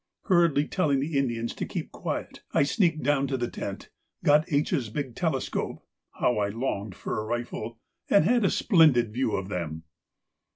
[0.23, 3.91] Hurriedly telling the Indians to keep quiet, I sneaked down to the tent,
[4.23, 7.77] got H.'s big telescope (how I longed for a rifle!)
[8.09, 9.83] and had a splendid view of them.